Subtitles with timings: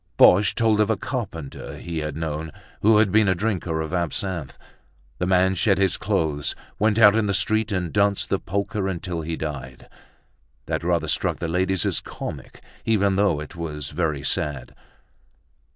[0.17, 2.51] Boche told of a carpenter he had known
[2.81, 4.57] who had been a drinker of absinthe.
[5.19, 9.21] The man shed his clothes, went out in the street and danced the polka until
[9.21, 9.87] he died.
[10.65, 14.73] That rather struck the ladies as comic, even though it was very sad.